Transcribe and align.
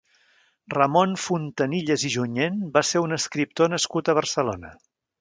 Ramon 0.75 1.13
Fontanilles 1.25 2.07
i 2.09 2.11
Junyent 2.15 2.59
va 2.79 2.85
ser 2.95 3.05
un 3.09 3.17
escriptor 3.21 3.75
nascut 3.77 4.09
a 4.15 4.21
Barcelona. 4.23 4.79